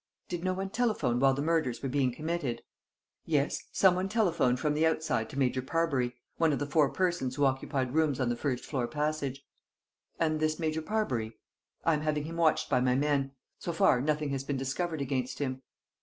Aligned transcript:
"Did 0.29 0.43
no 0.43 0.53
one 0.55 0.71
telephone 0.71 1.19
while 1.19 1.35
the 1.35 1.43
murders 1.43 1.83
were 1.83 1.87
being 1.87 2.11
committed?" 2.11 2.63
"Yes, 3.23 3.65
some 3.71 3.93
one 3.93 4.09
telephoned 4.09 4.59
from 4.59 4.73
the 4.73 4.83
outside 4.83 5.29
to 5.29 5.37
Major 5.37 5.61
Parbury, 5.61 6.15
one 6.37 6.51
of 6.51 6.57
the 6.57 6.65
four 6.65 6.89
persons 6.89 7.35
who 7.35 7.45
occupied 7.45 7.93
rooms 7.93 8.19
on 8.19 8.29
the 8.29 8.35
first 8.35 8.65
floor 8.65 8.87
passage." 8.87 9.45
"And 10.19 10.39
this 10.39 10.57
Major 10.57 10.81
Parbury?" 10.81 11.37
"I 11.85 11.93
am 11.93 12.01
having 12.01 12.23
him 12.23 12.37
watched 12.37 12.67
by 12.67 12.81
my 12.81 12.95
men. 12.95 13.33
So 13.59 13.73
far, 13.73 14.01
nothing 14.01 14.31
has 14.31 14.43
been 14.43 14.57
discovered 14.57 15.01
against 15.01 15.37
him." 15.37 15.61